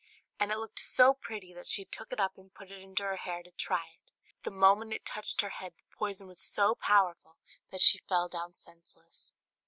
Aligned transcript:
And 0.39 0.51
it 0.51 0.57
looked 0.57 0.79
so 0.79 1.13
pretty 1.13 1.53
that 1.53 1.67
she 1.67 1.85
took 1.85 2.11
it 2.11 2.19
up 2.19 2.35
and 2.35 2.51
put 2.51 2.71
it 2.71 2.81
into 2.81 3.03
her 3.03 3.17
hair 3.17 3.43
to 3.43 3.51
try 3.51 3.83
it; 3.97 4.09
but 4.41 4.49
the 4.51 4.57
moment 4.57 4.93
it 4.93 5.05
touched 5.05 5.41
her 5.41 5.49
head 5.61 5.73
the 5.77 5.95
poison 5.95 6.25
was 6.27 6.41
so 6.41 6.73
powerful 6.73 7.37
that 7.69 7.81
she 7.81 7.99
fell 8.09 8.27
down 8.27 8.55
senseless. 8.55 9.31